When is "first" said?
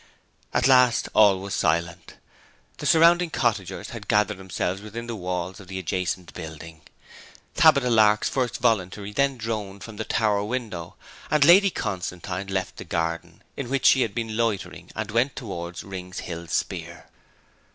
8.27-8.57